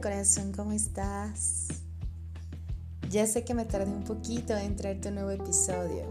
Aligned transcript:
Corazón, 0.00 0.52
¿cómo 0.52 0.72
estás? 0.72 1.66
Ya 3.10 3.26
sé 3.26 3.44
que 3.44 3.52
me 3.52 3.64
tardé 3.64 3.90
un 3.90 4.04
poquito 4.04 4.56
en 4.56 4.76
traerte 4.76 5.08
un 5.08 5.16
nuevo 5.16 5.30
episodio. 5.30 6.04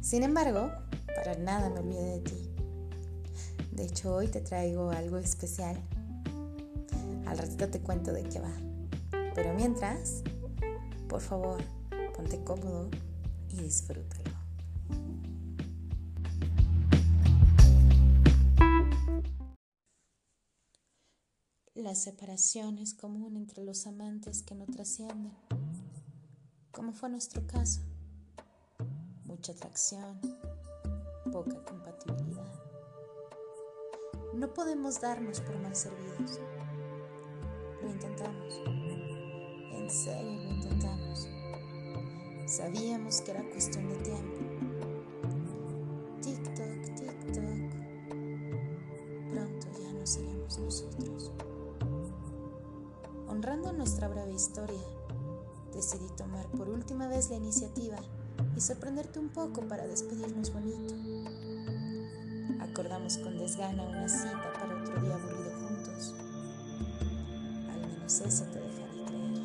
Sin 0.00 0.22
embargo, 0.22 0.70
para 1.16 1.36
nada 1.36 1.68
me 1.68 1.80
olvidé 1.80 2.04
de 2.04 2.20
ti. 2.20 2.50
De 3.72 3.84
hecho, 3.84 4.14
hoy 4.14 4.28
te 4.28 4.40
traigo 4.40 4.90
algo 4.90 5.18
especial. 5.18 5.76
Al 7.26 7.38
ratito 7.38 7.68
te 7.70 7.80
cuento 7.80 8.12
de 8.12 8.22
qué 8.22 8.38
va. 8.38 8.52
Pero 9.34 9.52
mientras, 9.54 10.22
por 11.08 11.22
favor, 11.22 11.60
ponte 12.16 12.38
cómodo 12.44 12.88
y 13.50 13.62
disfrútalo. 13.62 14.23
La 21.94 22.00
separación 22.00 22.80
común 22.98 23.36
entre 23.36 23.62
los 23.62 23.86
amantes 23.86 24.42
que 24.42 24.56
no 24.56 24.66
trascienden, 24.66 25.32
como 26.72 26.92
fue 26.92 27.08
nuestro 27.08 27.46
caso. 27.46 27.82
Mucha 29.26 29.52
atracción, 29.52 30.18
poca 31.30 31.64
compatibilidad. 31.64 32.52
No 34.34 34.52
podemos 34.52 35.00
darnos 35.00 35.40
por 35.40 35.56
mal 35.60 35.76
servidos. 35.76 36.40
Lo 37.80 37.88
intentamos. 37.88 38.54
En 39.72 39.88
serio 39.88 40.42
lo 40.42 40.50
intentamos. 40.52 41.28
Sabíamos 42.48 43.20
que 43.20 43.30
era 43.30 43.48
cuestión 43.50 43.88
de 43.88 43.96
tiempo. 44.02 44.73
Nuestra 53.76 54.08
breve 54.08 54.32
historia, 54.32 54.80
decidí 55.74 56.06
tomar 56.16 56.46
por 56.48 56.68
última 56.68 57.08
vez 57.08 57.30
la 57.30 57.36
iniciativa 57.36 57.96
y 58.56 58.60
sorprenderte 58.60 59.18
un 59.18 59.28
poco 59.28 59.62
para 59.62 59.86
despedirnos 59.86 60.52
bonito. 60.52 60.94
Acordamos 62.60 63.18
con 63.18 63.36
desgana 63.38 63.82
una 63.82 64.08
cita 64.08 64.52
para 64.54 64.80
otro 64.80 65.00
día 65.00 65.14
aburrido 65.14 65.50
juntos. 65.60 66.14
Al 67.72 67.80
menos 67.80 68.20
eso 68.20 68.44
te 68.44 68.60
dejaré 68.60 69.04
creer. 69.06 69.42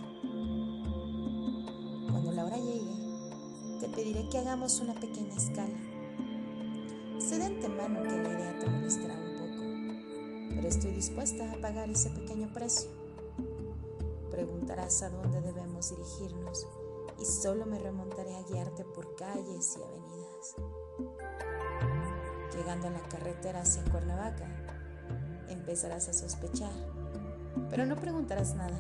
Cuando 2.11 2.31
la 2.31 2.45
hora 2.45 2.58
llegue, 2.58 3.80
te 3.80 3.89
pediré 3.89 4.30
que 4.30 4.38
hagamos 4.38 4.80
una 4.80 4.93
pequeña 4.93 5.36
escala. 5.36 5.77
Sé 7.19 7.39
de 7.39 7.45
antemano 7.45 8.03
que 8.03 8.17
la 8.17 8.30
idea 8.30 8.59
te 8.59 8.69
molestará 8.69 9.16
un 9.16 9.33
poco, 9.38 10.55
pero 10.55 10.67
estoy 10.67 10.91
dispuesta 10.91 11.52
a 11.52 11.61
pagar 11.61 11.89
ese 11.89 12.09
pequeño 12.11 12.52
precio 12.53 12.89
preguntarás 14.39 15.03
a 15.03 15.09
dónde 15.09 15.41
debemos 15.41 15.89
dirigirnos 15.89 16.65
y 17.19 17.25
solo 17.25 17.65
me 17.65 17.77
remontaré 17.77 18.33
a 18.37 18.43
guiarte 18.43 18.85
por 18.85 19.13
calles 19.15 19.77
y 19.77 19.83
avenidas. 19.83 20.55
Llegando 22.55 22.87
a 22.87 22.91
la 22.91 23.01
carretera 23.09 23.63
hacia 23.63 23.83
Cuernavaca, 23.83 24.47
empezarás 25.49 26.07
a 26.07 26.13
sospechar, 26.13 26.71
pero 27.69 27.85
no 27.85 27.97
preguntarás 27.97 28.55
nada. 28.55 28.79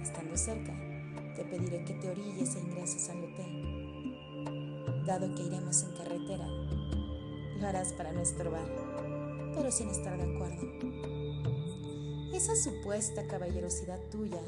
Estando 0.00 0.36
cerca, 0.36 0.74
te 1.34 1.44
pediré 1.44 1.84
que 1.84 1.94
te 1.94 2.08
orilles 2.08 2.54
e 2.54 2.60
ingreses 2.60 3.10
al 3.10 3.24
hotel. 3.24 5.04
Dado 5.06 5.34
que 5.34 5.42
iremos 5.42 5.82
en 5.82 5.96
carretera, 5.96 6.46
lo 7.58 7.66
harás 7.66 7.92
para 7.94 8.12
no 8.12 8.20
estorbar, 8.20 8.68
pero 9.56 9.72
sin 9.72 9.88
estar 9.88 10.16
de 10.16 10.36
acuerdo. 10.36 11.69
Esa 12.32 12.54
supuesta 12.54 13.26
caballerosidad 13.26 13.98
tuya, 14.08 14.40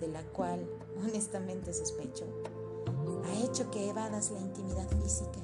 de 0.00 0.08
la 0.08 0.22
cual 0.22 0.68
honestamente 1.00 1.72
sospecho, 1.72 2.26
ha 3.24 3.44
hecho 3.44 3.70
que 3.70 3.88
evadas 3.88 4.32
la 4.32 4.40
intimidad 4.40 4.88
física, 5.00 5.38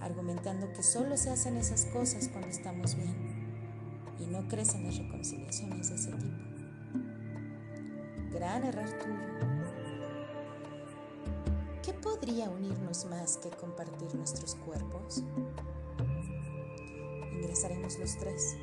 argumentando 0.00 0.72
que 0.72 0.84
solo 0.84 1.16
se 1.16 1.30
hacen 1.30 1.56
esas 1.56 1.86
cosas 1.86 2.28
cuando 2.28 2.48
estamos 2.48 2.94
bien 2.94 3.16
y 4.20 4.26
no 4.26 4.46
crees 4.48 4.74
en 4.74 4.84
las 4.84 4.96
reconciliaciones 4.96 5.88
de 5.88 5.94
ese 5.96 6.12
tipo. 6.12 6.44
Gran 8.30 8.64
error 8.64 8.88
tuyo. 8.90 9.64
¿Qué 11.82 11.92
podría 11.94 12.48
unirnos 12.48 13.06
más 13.06 13.38
que 13.38 13.50
compartir 13.50 14.14
nuestros 14.14 14.54
cuerpos? 14.54 15.24
Ingresaremos 17.32 17.98
los 17.98 18.16
tres. 18.16 18.56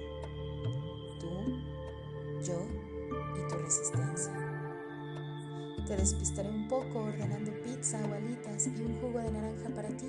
Despistaré 6.01 6.50
un 6.50 6.67
poco 6.67 7.01
ordenando 7.01 7.51
pizza 7.62 8.00
o 8.03 8.09
y 8.09 8.81
un 8.81 9.00
jugo 9.00 9.19
de 9.19 9.31
naranja 9.31 9.69
para 9.69 9.88
ti. 9.89 10.07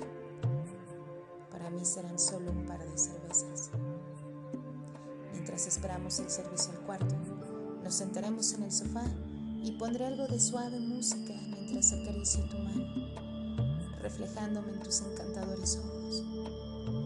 Para 1.51 1.69
mí 1.69 1.85
serán 1.85 2.17
solo 2.17 2.49
un 2.49 2.65
par 2.65 2.83
de 2.83 2.97
cervezas. 2.97 3.69
Mientras 5.33 5.67
esperamos 5.67 6.19
el 6.19 6.31
servicio 6.31 6.73
al 6.73 6.79
cuarto, 6.79 7.15
nos 7.83 7.93
sentaremos 7.93 8.53
en 8.53 8.63
el 8.63 8.71
sofá 8.71 9.03
y 9.61 9.73
pondré 9.73 10.07
algo 10.07 10.25
de 10.25 10.39
suave 10.39 10.79
música 10.79 11.35
mientras 11.51 11.93
acaricio 11.93 12.43
tu 12.49 12.57
mano, 12.57 12.85
reflejándome 14.01 14.71
en 14.71 14.79
tus 14.79 15.01
encantadores 15.01 15.77
ojos, 15.77 16.23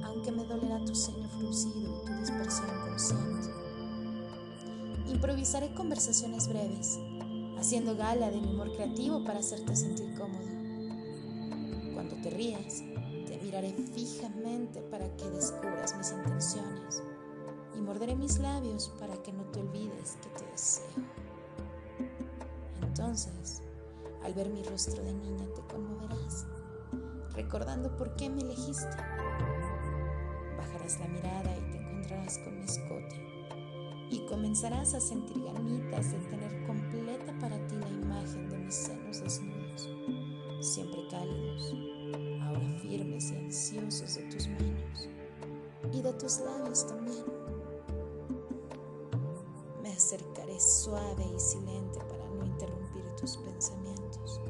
aunque 0.06 0.32
me 0.32 0.46
dolerá 0.46 0.80
tu 0.86 0.96
ceño 0.96 1.28
fruncido 1.38 2.04
y 2.04 2.06
tu 2.06 2.14
dispersión 2.22 2.70
consciente. 2.88 3.50
Improvisaré 5.08 5.74
conversaciones 5.74 6.48
breves, 6.48 7.00
haciendo 7.60 7.96
gala 7.96 8.30
de 8.30 8.40
mi 8.40 8.54
humor 8.54 8.72
creativo 8.74 9.24
para 9.24 9.40
hacerte 9.40 9.76
sentir 9.76 10.14
cómodo. 10.16 10.46
Cuando 11.94 12.16
te 12.22 12.30
rías, 12.30 12.84
te 13.26 13.40
miraré 13.42 13.74
fijamente 13.94 14.82
para 14.82 15.08
que 15.18 15.30
descubras 15.30 15.98
mis 15.98 16.12
intenciones 16.12 17.04
y 17.76 17.82
morderé 17.82 18.16
mis 18.16 18.40
labios 18.40 18.92
para 19.00 19.22
que 19.24 19.34
no 19.34 19.44
te 19.46 19.60
olvides 19.60 20.18
que 20.22 20.30
te 20.40 20.52
deseo. 20.52 20.86
Entonces, 22.82 23.62
al 24.24 24.34
ver 24.34 24.50
mi 24.50 24.64
rostro 24.64 25.04
de 25.04 25.14
niña 25.14 25.46
te 25.56 25.62
conmoverás, 25.74 26.46
recordando 27.34 27.96
por 27.98 28.16
qué 28.16 28.30
me 28.30 28.42
elegiste. 28.42 28.98
Bajarás 30.58 31.00
la 31.00 31.08
mirada 31.08 31.58
y 31.58 31.72
te 31.72 31.78
encontrarás 31.78 32.38
con 32.40 32.58
mi 32.58 32.66
escote 32.66 33.27
y 34.10 34.20
comenzarás 34.26 34.94
a 34.94 35.02
sentir 35.02 35.42
ganitas 35.44 36.12
de 36.12 36.20
tener 36.30 36.66
completa 36.66 37.38
para 37.40 37.68
ti 37.68 37.76
la 37.76 37.90
imagen 37.90 38.50
de 38.50 38.58
mis 38.58 38.76
senos 38.76 39.22
desnudos, 39.22 39.90
siempre 40.62 41.08
cálidos, 41.10 41.74
ahora 42.42 42.80
firmes 42.80 43.32
y 43.32 43.36
ansiosos 43.36 44.16
de 44.16 44.24
tus 44.24 44.48
manos 44.48 45.10
y 45.92 46.02
de 46.02 46.14
tus 46.14 46.40
labios 46.40 46.88
también. 46.88 47.26
Me 49.84 49.90
acercaré 49.90 50.60
suave 50.60 51.26
y 51.36 51.40
silente 51.40 52.00
para 52.00 52.30
no 52.30 52.46
interrumpir 52.46 53.04
tus 53.20 53.38
pensamientos 53.38 54.42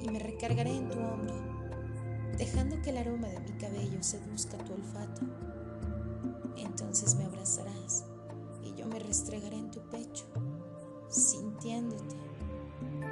y 0.00 0.08
me 0.10 0.18
recargaré 0.18 0.76
en 0.76 0.88
tu 0.88 0.98
hombro, 0.98 1.34
dejando 2.38 2.80
que 2.82 2.90
el 2.90 2.98
aroma 2.98 3.28
de 3.28 3.40
mi 3.40 3.52
cabello 3.58 4.02
seduzca 4.02 4.58
tu 4.58 4.74
olfato. 4.74 5.22
Entonces 6.56 7.14
me 7.16 7.24
abrazarás 7.24 8.04
me 8.86 8.98
restregaré 8.98 9.56
en 9.56 9.70
tu 9.70 9.80
pecho, 9.90 10.24
sintiéndote, 11.08 12.16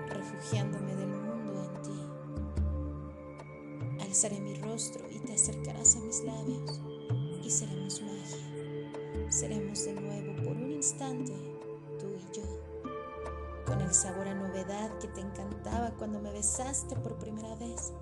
refugiándome 0.08 0.94
del 0.94 1.08
mundo 1.08 1.64
en 1.64 1.82
ti. 1.82 1.90
Alzaré 4.04 4.40
mi 4.40 4.54
rostro 4.54 5.04
y 5.10 5.18
te 5.20 5.34
acercarás 5.34 5.96
a 5.96 6.00
mis 6.00 6.22
labios 6.24 6.80
y 7.42 7.50
seremos 7.50 8.02
magia. 8.02 9.30
Seremos 9.30 9.84
de 9.84 9.94
nuevo 9.94 10.36
por 10.42 10.56
un 10.56 10.72
instante, 10.72 11.32
tú 11.98 12.06
y 12.08 12.36
yo, 12.36 12.44
con 13.66 13.80
el 13.80 13.92
sabor 13.92 14.28
a 14.28 14.34
novedad 14.34 14.98
que 14.98 15.08
te 15.08 15.20
encantaba 15.20 15.90
cuando 15.98 16.20
me 16.20 16.32
besaste 16.32 16.96
por 16.96 17.18
primera 17.18 17.54
vez, 17.56 17.92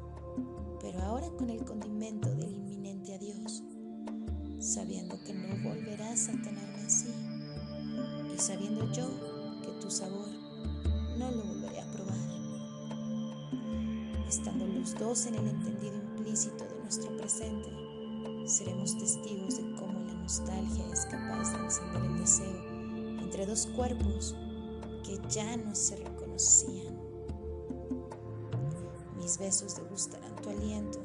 pero 0.80 1.00
ahora 1.02 1.28
con 1.38 1.50
el 1.50 1.64
condimento 1.64 2.28
del 2.34 2.52
inminente 2.52 3.14
adiós, 3.14 3.62
sabiendo 4.58 5.18
que 5.24 5.32
no 5.32 5.68
volverás 5.68 6.28
a 6.28 6.32
y 6.32 6.71
sabiendo 8.52 8.86
yo 8.92 9.08
que 9.62 9.72
tu 9.80 9.90
sabor 9.90 10.28
no 11.16 11.30
lo 11.30 11.42
volveré 11.42 11.80
a 11.80 11.90
probar. 11.90 12.18
Estando 14.28 14.66
los 14.66 14.94
dos 14.98 15.24
en 15.24 15.36
el 15.36 15.48
entendido 15.48 15.96
implícito 15.96 16.62
de 16.64 16.82
nuestro 16.82 17.16
presente, 17.16 17.70
seremos 18.46 18.98
testigos 18.98 19.56
de 19.56 19.74
cómo 19.76 20.00
la 20.00 20.12
nostalgia 20.12 20.84
es 20.92 21.06
capaz 21.06 21.50
de 21.50 21.64
encender 21.64 22.02
el 22.02 22.18
deseo 22.18 23.20
entre 23.22 23.46
dos 23.46 23.68
cuerpos 23.74 24.36
que 25.02 25.18
ya 25.30 25.56
no 25.56 25.74
se 25.74 25.96
reconocían. 25.96 26.94
Mis 29.16 29.38
besos 29.38 29.76
degustarán 29.76 30.36
tu 30.42 30.50
aliento 30.50 30.98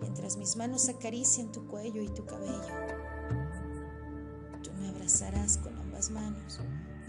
mientras 0.00 0.38
mis 0.38 0.56
manos 0.56 0.88
acarician 0.88 1.52
tu 1.52 1.66
cuello 1.66 2.00
y 2.00 2.08
tu 2.08 2.24
cabello. 2.24 2.91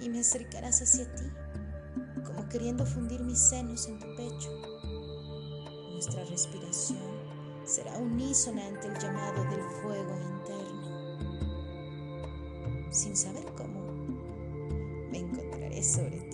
Y 0.04 0.10
me 0.10 0.20
acercarás 0.20 0.82
hacia 0.82 1.06
ti, 1.16 1.24
como 2.26 2.48
queriendo 2.50 2.86
fundir 2.86 3.22
mis 3.24 3.40
senos 3.40 3.88
en 3.88 4.00
tu 4.00 4.08
pecho. 4.16 4.50
Nuestra 5.94 6.26
respiración 6.26 7.00
será 7.66 7.98
unísona 7.98 8.68
ante 8.68 8.88
el 8.88 8.98
llamado 9.00 9.46
del 9.46 9.62
fuego 9.82 10.14
interno. 10.20 10.84
Sin 12.92 13.16
saber 13.16 13.46
cómo, 13.56 13.80
me 15.10 15.20
encontraré 15.20 15.82
sobre 15.82 16.20
ti, 16.20 16.33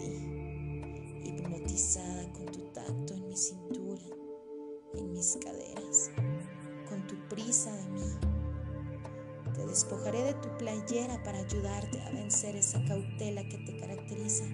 para 11.29 11.41
ayudarte 11.41 12.01
a 12.01 12.09
vencer 12.09 12.55
esa 12.55 12.83
cautela 12.85 13.47
que 13.47 13.59
te 13.59 13.77
caracteriza 13.77 14.45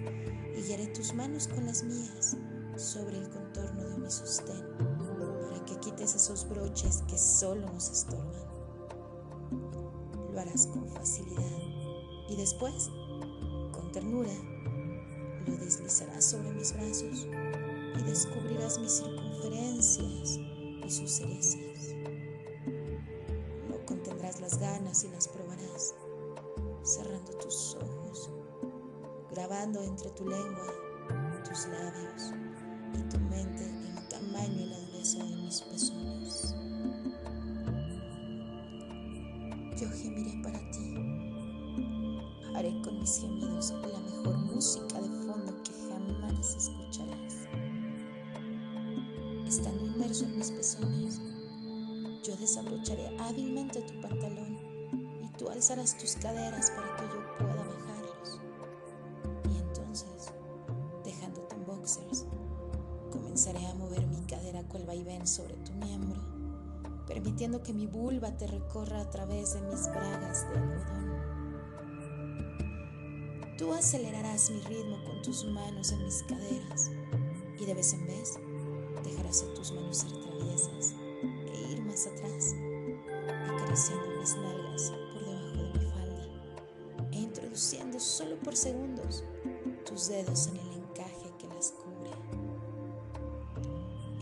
y 0.54 0.60
guiaré 0.60 0.88
tus 0.88 1.14
manos 1.14 1.48
con 1.48 1.64
las 1.64 1.82
mías 1.82 2.36
sobre 2.76 3.16
el 3.16 3.30
contorno 3.30 3.82
de 3.82 3.96
mi 3.96 4.10
sostén 4.10 4.62
para 5.48 5.64
que 5.64 5.80
quites 5.80 6.14
esos 6.14 6.46
broches 6.46 7.02
que 7.08 7.16
solo 7.16 7.66
nos 7.72 7.88
estorban. 7.88 8.42
Lo 10.34 10.38
harás 10.38 10.66
con 10.66 10.86
facilidad 10.90 11.62
y 12.28 12.36
después, 12.36 12.90
con 13.72 13.90
ternura, 13.90 14.34
lo 15.46 15.56
deslizarás 15.56 16.26
sobre 16.26 16.52
mis 16.52 16.74
brazos 16.74 17.26
y 17.98 18.02
descubrirás 18.02 18.78
mis 18.78 18.92
circunferencias 18.92 20.38
y 20.84 20.90
sus 20.90 21.10
cerezas. 21.10 21.94
No 23.66 23.86
contendrás 23.86 24.42
las 24.42 24.58
ganas 24.58 25.04
y 25.04 25.08
las 25.08 25.26
probarás, 25.26 25.45
cerrando 26.86 27.32
tus 27.38 27.76
ojos, 27.82 28.30
grabando 29.32 29.82
entre 29.82 30.08
tu 30.10 30.24
lengua, 30.24 30.72
tus 31.44 31.66
labios 31.66 32.32
y 32.94 33.02
tu 33.08 33.18
mente 33.18 33.64
el 33.64 34.08
tamaño 34.08 34.60
y 34.60 34.66
la 34.66 34.78
dureza 34.78 35.18
de 35.24 35.36
mis 35.36 35.62
pezones. 35.62 36.54
Yo 39.76 39.88
gemiré 39.90 40.40
para 40.44 40.60
ti. 40.70 40.94
Haré 42.54 42.80
con 42.82 43.00
mis 43.00 43.18
gemidos 43.20 43.74
la 43.82 43.98
mejor 43.98 44.38
música 44.38 45.00
de 45.00 45.08
fondo 45.26 45.62
que 45.64 45.72
jamás 45.90 46.54
escucharás. 46.54 47.48
Estando 49.44 49.86
inmerso 49.86 50.24
en 50.24 50.38
mis 50.38 50.52
pezones, 50.52 51.20
yo 52.22 52.36
desabrocharé 52.36 53.08
hábilmente 53.18 53.82
tu 53.82 54.00
pantalón 54.00 54.75
tú 55.46 55.52
alzarás 55.52 55.96
tus 55.96 56.16
caderas 56.16 56.72
para 56.72 56.96
que 56.96 57.04
yo 57.04 57.22
pueda 57.38 57.54
bajarlos. 57.54 58.40
Y 59.48 59.58
entonces, 59.58 60.32
dejándote 61.04 61.54
en 61.54 61.64
boxers, 61.64 62.26
comenzaré 63.12 63.64
a 63.66 63.74
mover 63.74 64.06
mi 64.08 64.26
cadera 64.26 64.64
cual 64.64 64.86
vaivén 64.86 65.24
sobre 65.26 65.54
tu 65.58 65.72
miembro, 65.74 66.20
permitiendo 67.06 67.62
que 67.62 67.72
mi 67.72 67.86
vulva 67.86 68.36
te 68.36 68.48
recorra 68.48 69.00
a 69.00 69.10
través 69.10 69.54
de 69.54 69.60
mis 69.60 69.88
bragas 69.88 70.48
de 70.48 70.58
algodón. 70.58 71.16
Tú 73.56 73.72
acelerarás 73.72 74.50
mi 74.50 74.60
ritmo 74.62 74.96
con 75.04 75.22
tus 75.22 75.44
manos 75.44 75.92
en 75.92 76.04
mis 76.04 76.24
caderas 76.24 76.90
y 77.58 77.64
de 77.64 77.74
vez 77.74 77.92
en 77.92 78.06
vez 78.06 78.38
dejarás 79.04 79.44
a 79.44 79.54
tus 79.54 79.72
manos 79.72 79.98
ser 79.98 80.10
traviesas 80.10 80.94
e 81.54 81.72
ir 81.72 81.82
más 81.82 82.06
atrás, 82.06 82.54
acariciando 83.48 84.20
mis 84.20 84.34
nalgas 84.34 84.55
solo 88.06 88.36
por 88.38 88.56
segundos 88.56 89.24
tus 89.84 90.08
dedos 90.08 90.46
en 90.46 90.56
el 90.58 90.72
encaje 90.74 91.32
que 91.38 91.48
las 91.48 91.72
cubre. 91.72 92.10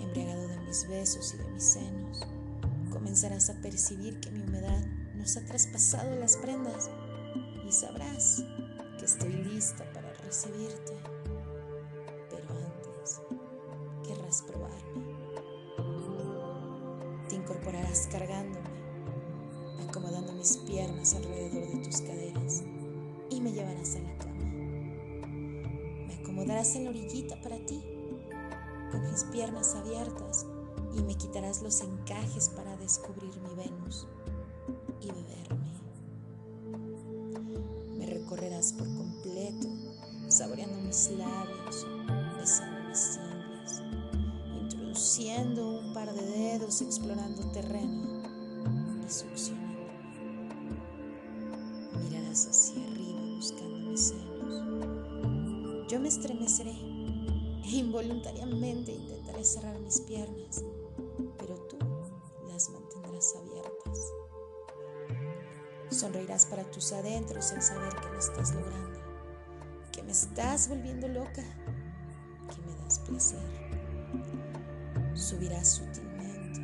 Embriagado 0.00 0.48
de 0.48 0.58
mis 0.60 0.88
besos 0.88 1.34
y 1.34 1.38
de 1.38 1.44
mis 1.50 1.64
senos, 1.64 2.20
comenzarás 2.90 3.50
a 3.50 3.60
percibir 3.60 4.20
que 4.20 4.30
mi 4.30 4.40
humedad 4.40 4.84
nos 5.14 5.36
ha 5.36 5.44
traspasado 5.44 6.16
las 6.16 6.36
prendas 6.38 6.88
y 7.66 7.72
sabrás 7.72 8.42
que 8.98 9.04
estoy 9.04 9.32
lista 9.32 9.84
para 9.92 10.12
recibirte. 10.14 11.13
Mis 29.14 29.24
piernas 29.26 29.76
abiertas 29.76 30.44
y 30.92 31.00
me 31.04 31.14
quitarás 31.14 31.62
los 31.62 31.82
encajes 31.82 32.48
para 32.48 32.76
descubrir 32.78 33.32
mi 33.42 33.54
Venus 33.54 34.08
y 35.00 35.06
beberme. 35.06 35.70
Me 37.96 38.06
recorrerás 38.06 38.72
por 38.72 38.88
completo, 38.96 39.68
saboreando 40.26 40.78
mis 40.78 41.12
labios, 41.12 41.86
besando 42.36 42.88
mis 42.88 43.16
ingles, 43.16 43.82
introduciendo 44.60 45.78
un 45.78 45.94
par 45.94 46.12
de 46.12 46.26
dedos, 46.26 46.82
explorando 46.82 47.52
terreno 47.52 48.20
y 49.06 49.10
succionando. 49.12 49.92
Mirarás 52.02 52.48
hacia 52.48 52.84
arriba 52.84 53.20
buscando 53.36 53.90
mis 53.90 54.00
senos. 54.08 55.86
Yo 55.88 56.00
me 56.00 56.08
estremeceré 56.08 56.93
e 58.04 58.06
involuntariamente 58.06 58.92
intentaré 58.92 59.44
cerrar 59.44 59.78
mis 59.80 60.00
piernas, 60.00 60.62
pero 61.38 61.54
tú 61.68 61.78
las 62.48 62.68
mantendrás 62.68 63.34
abiertas. 63.36 64.12
Sonreirás 65.88 66.44
para 66.46 66.70
tus 66.70 66.92
adentros 66.92 67.52
al 67.52 67.62
saber 67.62 67.94
que 67.96 68.08
lo 68.08 68.18
estás 68.18 68.54
logrando, 68.54 69.00
que 69.90 70.02
me 70.02 70.12
estás 70.12 70.68
volviendo 70.68 71.08
loca, 71.08 71.42
que 72.50 72.60
me 72.66 72.76
das 72.82 72.98
placer. 72.98 73.40
Subirás 75.14 75.68
sutilmente, 75.68 76.60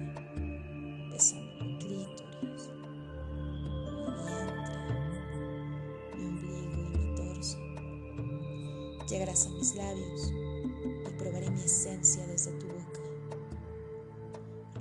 besando 1.11 1.79
clítoris, 1.79 2.20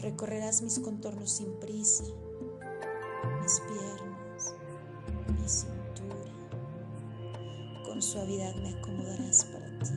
Recorrerás 0.01 0.61
mis 0.61 0.79
contornos 0.79 1.29
sin 1.29 1.59
prisa, 1.59 2.05
mis 3.41 3.59
piernas, 3.59 4.55
mi 5.37 5.49
cintura. 5.49 6.31
Con 7.85 8.01
suavidad 8.01 8.55
me 8.55 8.69
acomodarás 8.79 9.43
para 9.43 9.67
ti 9.79 9.91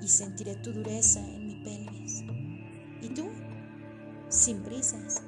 y 0.00 0.06
sentiré 0.06 0.54
tu 0.56 0.72
dureza 0.72 1.18
en 1.18 1.46
mi 1.48 1.64
pelvis. 1.64 2.22
Y 3.02 3.08
tú, 3.12 3.28
sin 4.28 4.62
prisas, 4.62 5.20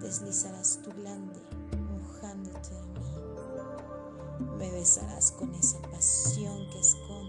deslizarás 0.00 0.80
tu 0.82 0.90
glande 0.92 1.38
mojándote 1.76 2.70
de 2.74 2.86
mí. 2.86 2.98
Me 4.56 4.70
besarás 4.72 5.32
con 5.32 5.54
esa 5.54 5.82
pasión 5.82 6.70
que 6.70 6.80
escondes, 6.80 7.27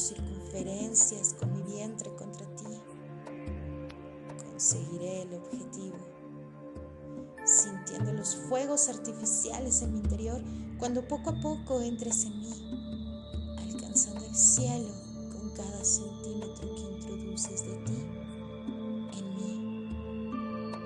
circunferencias 0.00 1.34
con 1.38 1.52
mi 1.52 1.62
vientre 1.62 2.14
contra 2.16 2.46
ti. 2.56 2.64
Conseguiré 4.50 5.22
el 5.22 5.34
objetivo, 5.34 5.96
sintiendo 7.44 8.12
los 8.12 8.36
fuegos 8.48 8.88
artificiales 8.88 9.82
en 9.82 9.92
mi 9.92 9.98
interior 9.98 10.42
cuando 10.78 11.06
poco 11.06 11.30
a 11.30 11.40
poco 11.40 11.80
entres 11.80 12.24
en 12.24 12.40
mí, 12.40 12.52
alcanzando 13.58 14.24
el 14.24 14.34
cielo 14.34 14.90
con 15.32 15.50
cada 15.50 15.84
centímetro 15.84 16.74
que 16.74 16.82
introduces 16.82 17.62
de 17.64 17.76
ti 17.84 18.06
en 19.18 19.36
mí, 19.36 19.90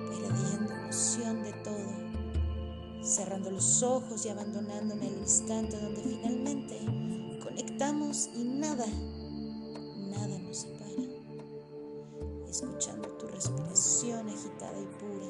perdiendo 0.09 0.75
noción 0.75 1.43
de 1.43 1.53
todo, 1.63 3.03
cerrando 3.03 3.51
los 3.51 3.81
ojos 3.83 4.25
y 4.25 4.29
abandonándome 4.29 5.07
el 5.07 5.19
instante 5.19 5.79
donde 5.79 6.01
finalmente 6.01 7.04
y 7.87 8.43
nada, 8.43 8.87
nada 8.87 10.39
nos 10.39 10.57
separa, 10.57 10.89
escuchando 12.49 13.07
tu 13.09 13.27
respiración 13.27 14.27
agitada 14.27 14.79
y 14.81 14.85
pura, 14.97 15.27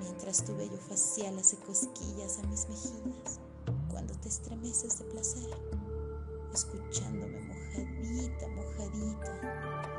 mientras 0.00 0.44
tu 0.44 0.54
vello 0.54 0.78
facial 0.78 1.36
hace 1.40 1.56
cosquillas 1.56 2.38
a 2.38 2.46
mis 2.46 2.68
mejillas 2.68 3.40
cuando 3.90 4.14
te 4.20 4.28
estremeces 4.28 5.00
de 5.00 5.06
placer, 5.06 5.50
escuchándome 6.54 7.40
mojadita, 7.40 8.46
mojadita 8.54 9.90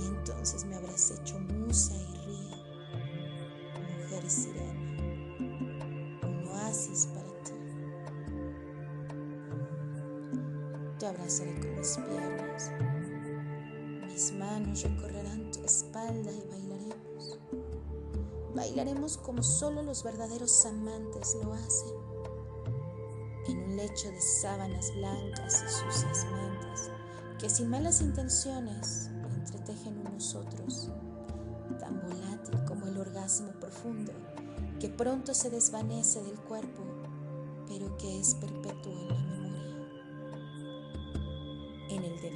Y 0.00 0.06
entonces 0.06 0.64
me 0.64 0.74
habrás 0.74 1.12
hecho 1.12 1.38
musa 1.38 1.94
y 1.94 2.16
río, 2.26 2.56
mujer 4.02 4.28
sirena, 4.28 4.98
un 6.26 6.48
oasis 6.48 7.06
para 7.14 7.29
abrazaré 11.20 11.60
con 11.60 11.76
mis 11.76 11.96
piernas, 11.98 12.70
mis 14.06 14.32
manos 14.32 14.82
recorrerán 14.82 15.50
tu 15.52 15.62
espalda 15.64 16.30
y 16.32 16.48
bailaremos. 16.48 17.38
Bailaremos 18.54 19.18
como 19.18 19.42
solo 19.42 19.82
los 19.82 20.02
verdaderos 20.02 20.64
amantes 20.66 21.36
lo 21.44 21.52
hacen, 21.52 21.94
en 23.48 23.58
un 23.58 23.76
lecho 23.76 24.10
de 24.10 24.20
sábanas 24.20 24.92
blancas 24.96 25.62
y 25.66 25.70
sucias 25.70 26.26
mentas 26.32 26.90
que 27.38 27.48
sin 27.48 27.68
malas 27.70 28.00
intenciones 28.00 29.10
entretejen 29.36 29.98
unos 30.06 30.34
otros, 30.34 30.88
tan 31.78 32.00
volátil 32.00 32.64
como 32.66 32.86
el 32.86 32.98
orgasmo 32.98 33.52
profundo 33.60 34.12
que 34.78 34.88
pronto 34.88 35.34
se 35.34 35.50
desvanece 35.50 36.22
del 36.22 36.38
cuerpo, 36.40 36.82
pero 37.68 37.96
que 37.98 38.20
es 38.20 38.34
perpetuo 38.34 38.92
en 38.92 39.08
la 39.08 39.14
memoria. 39.14 39.39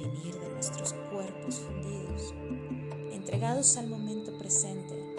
Devenir 0.05 0.39
de 0.39 0.49
nuestros 0.49 0.93
cuerpos 1.11 1.59
fundidos, 1.59 2.33
entregados 3.11 3.75
al 3.77 3.87
momento 3.87 4.37
presente, 4.37 5.15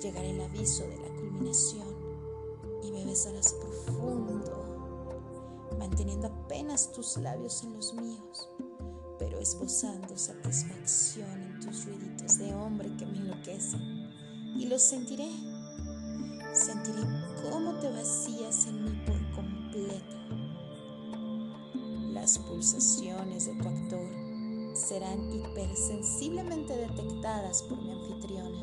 llegará 0.00 0.26
el 0.26 0.40
aviso 0.40 0.84
de 0.84 0.98
la 0.98 1.08
culminación 1.14 1.86
y 2.82 2.90
me 2.90 3.04
besarás 3.04 3.54
profundo, 3.54 5.68
manteniendo 5.78 6.26
apenas 6.26 6.92
tus 6.92 7.16
labios 7.16 7.62
en 7.62 7.74
los 7.74 7.94
míos 7.94 8.48
pero 9.22 9.38
esbozando 9.38 10.18
satisfacción 10.18 11.30
en 11.30 11.60
tus 11.60 11.86
ruiditos 11.86 12.38
de 12.38 12.52
hombre 12.54 12.90
que 12.96 13.06
me 13.06 13.18
enloquecen. 13.18 13.80
Y 14.58 14.66
lo 14.66 14.80
sentiré. 14.80 15.30
Sentiré 16.52 17.02
cómo 17.40 17.78
te 17.78 17.88
vacías 17.88 18.66
en 18.66 18.84
mí 18.84 19.00
por 19.06 19.30
completo. 19.30 20.16
Las 22.12 22.36
pulsaciones 22.36 23.46
de 23.46 23.54
tu 23.54 23.68
actor 23.68 23.81
serán 24.82 25.30
hipersensiblemente 25.30 26.76
detectadas 26.76 27.62
por 27.62 27.80
mi 27.80 27.92
anfitriona 27.92 28.58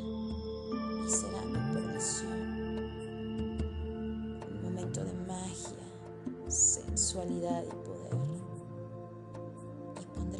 y 1.05 1.09
será 1.09 1.41
mi 1.45 1.73
perdición. 1.73 2.59
Un 4.51 4.61
momento 4.63 5.03
de 5.03 5.13
magia, 5.13 6.49
sensualidad 6.49 7.63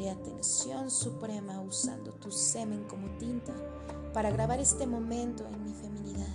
y 0.00 0.08
atención 0.08 0.90
suprema 0.90 1.60
usando 1.60 2.12
tu 2.12 2.30
semen 2.30 2.84
como 2.84 3.06
tinta 3.18 3.52
para 4.14 4.30
grabar 4.30 4.58
este 4.58 4.86
momento 4.86 5.46
en 5.46 5.62
mi 5.62 5.74
feminidad, 5.74 6.34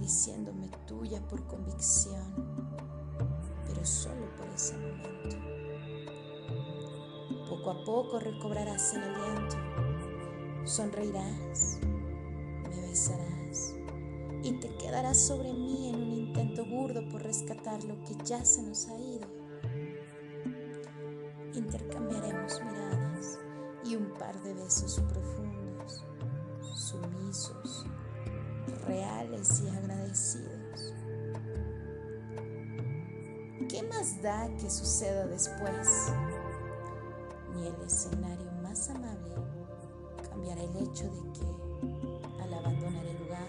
diciéndome 0.00 0.70
tuya 0.86 1.20
por 1.28 1.46
convicción, 1.46 2.32
pero 3.66 3.84
solo 3.84 4.34
por 4.36 4.48
ese 4.48 4.74
momento. 4.78 5.41
Poco 7.52 7.70
a 7.70 7.84
poco 7.84 8.18
recobrarás 8.18 8.94
el 8.94 9.02
aliento, 9.02 9.56
sonreirás, 10.64 11.80
me 12.70 12.80
besarás 12.80 13.74
y 14.42 14.52
te 14.52 14.74
quedarás 14.78 15.20
sobre 15.20 15.52
mí 15.52 15.90
en 15.90 15.96
un 15.96 16.12
intento 16.12 16.64
burdo 16.64 17.06
por 17.10 17.22
rescatar 17.22 17.84
lo 17.84 18.02
que 18.04 18.16
ya 18.24 18.42
se 18.42 18.62
nos 18.62 18.88
ha 18.88 18.98
ido 18.98 19.26
intercambiaremos 21.52 22.58
miradas 22.64 23.38
y 23.84 23.96
un 23.96 24.14
par 24.14 24.34
de 24.42 24.54
besos 24.54 24.98
profundos, 25.12 26.06
sumisos, 26.74 27.84
reales 28.86 29.60
y 29.60 29.68
agradecidos. 29.68 30.94
¿Qué 33.68 33.82
más 33.82 34.22
da 34.22 34.48
que 34.56 34.70
suceda 34.70 35.26
después? 35.26 36.12
El 37.76 37.86
escenario 37.86 38.52
más 38.62 38.88
amable 38.90 39.34
cambiará 40.28 40.62
el 40.62 40.76
hecho 40.76 41.04
de 41.04 41.32
que 41.32 42.42
al 42.42 42.54
abandonar 42.54 43.04
el 43.06 43.18
lugar 43.18 43.48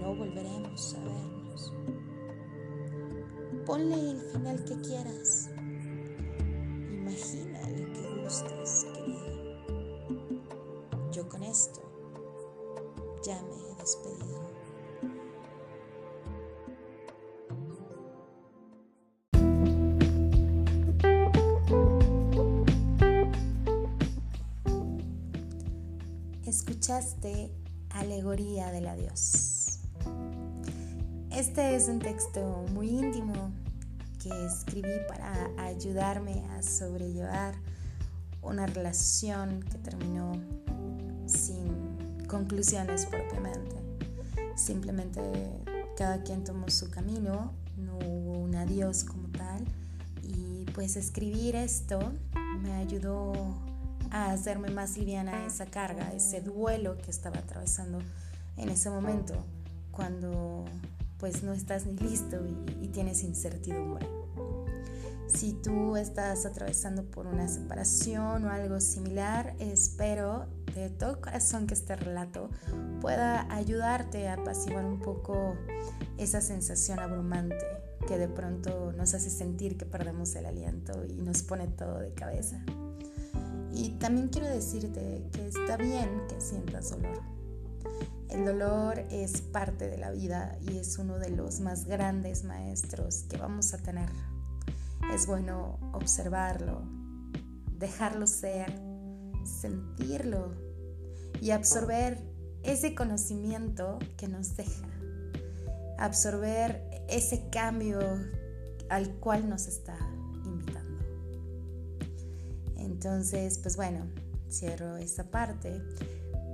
no 0.00 0.14
volveremos 0.14 0.94
a 0.94 1.04
vernos. 1.04 1.72
Ponle 3.66 4.10
el 4.10 4.20
final 4.32 4.64
que 4.64 4.80
quieras 4.82 5.50
Alegoría 27.94 28.72
del 28.72 28.88
Adiós. 28.88 29.78
Este 31.30 31.76
es 31.76 31.88
un 31.88 32.00
texto 32.00 32.64
muy 32.72 32.88
íntimo 32.88 33.52
que 34.20 34.30
escribí 34.46 34.98
para 35.06 35.48
ayudarme 35.64 36.44
a 36.50 36.62
sobrellevar 36.62 37.54
una 38.42 38.66
relación 38.66 39.62
que 39.62 39.78
terminó 39.78 40.32
sin 41.26 42.26
conclusiones 42.26 43.06
propiamente. 43.06 43.76
Simplemente 44.56 45.20
cada 45.96 46.22
quien 46.24 46.42
tomó 46.42 46.68
su 46.70 46.90
camino, 46.90 47.52
no 47.76 47.96
hubo 47.98 48.38
un 48.38 48.56
adiós 48.56 49.04
como 49.04 49.28
tal 49.28 49.64
y 50.22 50.64
pues 50.72 50.96
escribir 50.96 51.54
esto 51.54 52.00
me 52.60 52.72
ayudó 52.72 53.32
a 54.14 54.30
hacerme 54.30 54.70
más 54.70 54.96
liviana 54.96 55.44
esa 55.44 55.66
carga, 55.66 56.12
ese 56.14 56.40
duelo 56.40 56.96
que 56.98 57.10
estaba 57.10 57.38
atravesando 57.40 57.98
en 58.56 58.68
ese 58.68 58.88
momento 58.88 59.34
cuando 59.90 60.64
pues 61.18 61.42
no 61.42 61.52
estás 61.52 61.84
ni 61.86 61.96
listo 61.96 62.36
y, 62.80 62.88
tienes 62.88 63.24
incertidumbre. 63.24 64.06
Si 65.26 65.52
tú 65.52 65.96
estás 65.96 66.46
atravesando 66.46 67.02
por 67.02 67.26
una 67.26 67.48
separación 67.48 68.44
o 68.44 68.50
algo 68.50 68.80
similar, 68.80 69.56
espero 69.58 70.46
de 70.76 70.90
todo 70.90 71.20
corazón 71.20 71.66
que 71.66 71.74
este 71.74 71.96
relato 71.96 72.50
pueda 73.00 73.52
ayudarte 73.52 74.28
a 74.28 74.34
apaciguar 74.34 74.84
un 74.84 75.00
poco 75.00 75.56
esa 76.18 76.40
sensación 76.40 77.00
abrumante 77.00 77.66
que 78.06 78.16
de 78.16 78.28
pronto 78.28 78.92
nos 78.92 79.12
hace 79.12 79.28
sentir 79.30 79.76
que 79.76 79.86
perdemos 79.86 80.36
el 80.36 80.46
aliento 80.46 81.04
y 81.04 81.14
nos 81.14 81.42
pone 81.42 81.66
todo 81.66 81.98
de 81.98 82.14
cabeza. 82.14 82.64
Y 83.74 83.90
también 83.98 84.28
quiero 84.28 84.48
decirte 84.48 85.28
que 85.32 85.48
está 85.48 85.76
bien 85.76 86.22
que 86.28 86.40
sientas 86.40 86.90
dolor 86.90 87.34
el 88.34 88.44
dolor 88.44 88.98
es 89.12 89.42
parte 89.42 89.88
de 89.88 89.96
la 89.96 90.10
vida 90.10 90.58
y 90.60 90.78
es 90.78 90.98
uno 90.98 91.20
de 91.20 91.30
los 91.30 91.60
más 91.60 91.84
grandes 91.84 92.42
maestros 92.42 93.26
que 93.28 93.36
vamos 93.36 93.72
a 93.74 93.78
tener. 93.78 94.08
Es 95.14 95.28
bueno 95.28 95.78
observarlo, 95.92 96.82
dejarlo 97.78 98.26
ser, 98.26 98.74
sentirlo 99.44 100.52
y 101.40 101.52
absorber 101.52 102.18
ese 102.64 102.96
conocimiento 102.96 104.00
que 104.16 104.26
nos 104.26 104.56
deja. 104.56 104.88
Absorber 105.96 106.82
ese 107.08 107.48
cambio 107.50 108.00
al 108.88 109.14
cual 109.20 109.48
nos 109.48 109.68
está. 109.68 109.96
Entonces, 113.04 113.58
pues 113.58 113.76
bueno, 113.76 114.06
cierro 114.50 114.96
esta 114.96 115.24
parte 115.24 115.82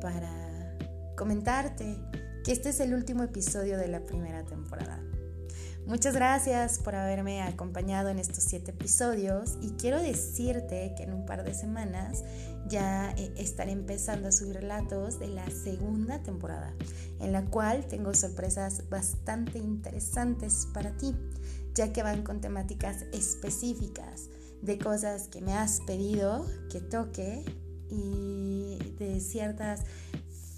para 0.01 0.77
comentarte 1.17 1.97
que 2.45 2.51
este 2.51 2.71
es 2.71 2.81
el 2.81 2.93
último 2.93 3.23
episodio 3.23 3.79
de 3.79 3.87
la 3.87 4.05
primera 4.05 4.45
temporada. 4.45 5.01
Muchas 5.87 6.13
gracias 6.13 6.81
por 6.81 6.97
haberme 6.97 7.41
acompañado 7.43 8.09
en 8.09 8.19
estos 8.19 8.43
siete 8.43 8.73
episodios 8.73 9.59
y 9.63 9.75
quiero 9.75 10.03
decirte 10.03 10.93
que 10.97 11.05
en 11.05 11.13
un 11.13 11.25
par 11.25 11.45
de 11.45 11.55
semanas 11.55 12.25
ya 12.67 13.15
eh, 13.17 13.33
estaré 13.37 13.71
empezando 13.71 14.27
a 14.27 14.33
subir 14.33 14.57
relatos 14.57 15.21
de 15.21 15.29
la 15.29 15.49
segunda 15.51 16.21
temporada, 16.25 16.75
en 17.21 17.31
la 17.31 17.45
cual 17.45 17.87
tengo 17.87 18.13
sorpresas 18.13 18.91
bastante 18.91 19.59
interesantes 19.59 20.67
para 20.75 20.97
ti, 20.97 21.15
ya 21.75 21.93
que 21.93 22.03
van 22.03 22.25
con 22.25 22.41
temáticas 22.41 23.05
específicas 23.13 24.31
de 24.63 24.79
cosas 24.79 25.29
que 25.29 25.41
me 25.41 25.55
has 25.55 25.81
pedido 25.81 26.47
que 26.71 26.81
toque 26.81 27.45
y 27.89 28.79
de 28.99 29.21
ciertas 29.21 29.85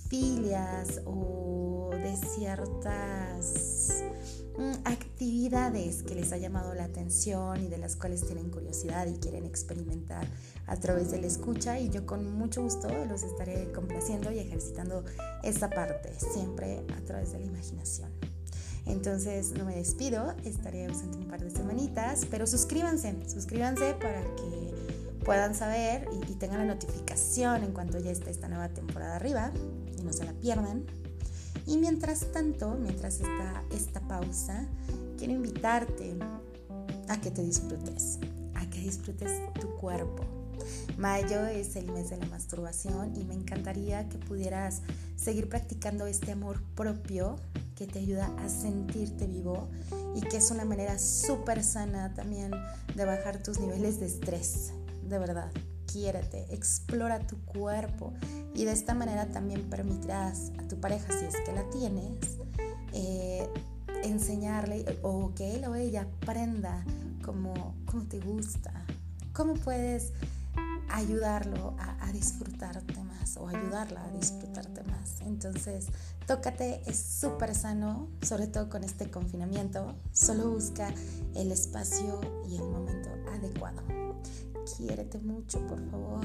filias 0.08 1.00
o 1.06 1.90
de 1.92 2.16
ciertas 2.16 4.04
mm, 4.58 4.72
actividades 4.84 6.02
que 6.02 6.14
les 6.14 6.32
ha 6.32 6.36
llamado 6.36 6.74
la 6.74 6.84
atención 6.84 7.64
y 7.64 7.68
de 7.68 7.78
las 7.78 7.96
cuales 7.96 8.26
tienen 8.26 8.50
curiosidad 8.50 9.06
y 9.06 9.14
quieren 9.14 9.46
experimentar 9.46 10.26
a 10.66 10.76
través 10.76 11.10
de 11.10 11.20
la 11.20 11.28
escucha 11.28 11.78
y 11.80 11.88
yo 11.88 12.04
con 12.04 12.30
mucho 12.34 12.62
gusto 12.62 12.88
los 13.06 13.22
estaré 13.22 13.72
complaciendo 13.72 14.30
y 14.30 14.40
ejercitando 14.40 15.04
esta 15.42 15.70
parte, 15.70 16.12
siempre 16.18 16.84
a 16.94 17.00
través 17.06 17.32
de 17.32 17.40
la 17.40 17.46
imaginación. 17.46 18.31
Entonces 18.86 19.52
no 19.52 19.64
me 19.64 19.76
despido, 19.76 20.34
estaré 20.44 20.86
ausente 20.86 21.18
un 21.18 21.28
par 21.28 21.42
de 21.42 21.50
semanitas, 21.50 22.26
pero 22.30 22.46
suscríbanse, 22.46 23.14
suscríbanse 23.28 23.94
para 23.94 24.22
que 24.22 24.74
puedan 25.24 25.54
saber 25.54 26.08
y, 26.28 26.32
tengan 26.34 26.66
la 26.66 26.74
notificación 26.74 27.62
en 27.62 27.72
cuanto 27.72 28.00
ya 28.00 28.10
esté 28.10 28.30
esta 28.30 28.48
nueva 28.48 28.68
temporada 28.68 29.14
arriba 29.14 29.52
y 29.96 30.02
no 30.02 30.12
se 30.12 30.24
la 30.24 30.32
pierdan. 30.32 30.84
Y 31.66 31.76
mientras 31.76 32.32
tanto, 32.32 32.76
mientras 32.80 33.20
está 33.20 33.62
esta 33.70 34.00
pausa, 34.00 34.66
quiero 35.16 35.34
invitarte 35.34 36.16
a 37.08 37.20
que 37.20 37.30
te 37.30 37.44
disfrutes, 37.44 38.18
a 38.54 38.68
que 38.68 38.80
disfrutes 38.80 39.30
tu 39.60 39.68
cuerpo. 39.76 40.24
Mayo 40.96 41.46
es 41.46 41.76
el 41.76 41.90
mes 41.92 42.10
de 42.10 42.16
la 42.16 42.26
masturbación 42.26 43.14
y 43.16 43.24
me 43.24 43.34
encantaría 43.34 44.08
que 44.08 44.18
pudieras 44.18 44.82
seguir 45.16 45.48
practicando 45.48 46.06
este 46.06 46.32
amor 46.32 46.60
propio 46.74 47.36
que 47.74 47.86
te 47.86 47.98
ayuda 47.98 48.30
a 48.38 48.48
sentirte 48.48 49.26
vivo 49.26 49.68
y 50.14 50.20
que 50.20 50.38
es 50.38 50.50
una 50.50 50.64
manera 50.64 50.98
súper 50.98 51.62
sana 51.62 52.14
también 52.14 52.50
de 52.94 53.04
bajar 53.04 53.42
tus 53.42 53.58
niveles 53.58 54.00
de 54.00 54.06
estrés, 54.06 54.72
de 55.08 55.18
verdad 55.18 55.50
quiérete, 55.86 56.46
explora 56.50 57.26
tu 57.26 57.36
cuerpo 57.44 58.14
y 58.54 58.64
de 58.64 58.72
esta 58.72 58.94
manera 58.94 59.26
también 59.26 59.68
permitirás 59.68 60.52
a 60.58 60.66
tu 60.68 60.80
pareja, 60.80 61.06
si 61.18 61.26
es 61.26 61.36
que 61.44 61.52
la 61.52 61.68
tienes, 61.70 62.38
eh, 62.92 63.48
enseñarle 64.02 64.84
o 65.02 65.32
que 65.34 65.54
él 65.54 65.64
o 65.66 65.74
ella 65.74 66.02
aprenda 66.02 66.84
cómo, 67.22 67.74
te 68.08 68.20
gusta, 68.20 68.72
cómo 69.32 69.54
puedes 69.54 70.12
ayudarlo 70.92 71.76
a, 71.78 72.12
disfrutarte 72.12 73.02
más 73.02 73.38
o 73.38 73.48
ayudarla 73.48 74.04
a 74.04 74.10
disfrutarte 74.10 74.82
más. 74.84 75.22
Entonces, 75.22 75.86
tócate, 76.26 76.82
es 76.86 76.98
súper 76.98 77.54
sano, 77.54 78.10
sobre 78.20 78.48
todo 78.48 78.68
con 78.68 78.84
este 78.84 79.10
confinamiento. 79.10 79.96
Solo 80.12 80.50
busca 80.50 80.92
el 81.34 81.50
espacio 81.50 82.20
y 82.46 82.56
el 82.56 82.68
momento 82.68 83.08
adecuado 83.34 83.82
quiérete 84.76 85.18
mucho, 85.18 85.66
por 85.66 85.80
favor. 85.90 86.24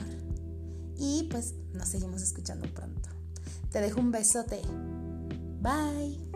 Y 0.97 1.27
pues 1.31 1.53
nos 1.73 1.87
seguimos 1.87 2.21
escuchando 2.21 2.71
pronto. 2.73 3.09
Te 3.71 3.81
dejo 3.81 3.99
un 3.99 4.11
besote. 4.11 4.61
Bye. 5.61 6.26